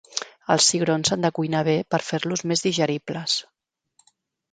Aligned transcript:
Els 0.53 0.69
cigrons 0.69 1.11
s'han 1.11 1.25
de 1.27 1.29
cuinar 1.39 1.61
bé 1.67 1.75
per 1.95 1.99
fer-los 2.07 2.43
més 2.53 2.65
digeribles. 2.69 3.37